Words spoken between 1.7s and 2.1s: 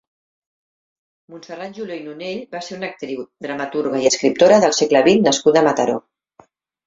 Julió i